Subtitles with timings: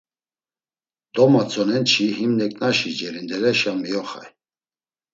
[1.15, 4.29] Domatzonen çi him neǩnaşi cerindeleşa miyoxay.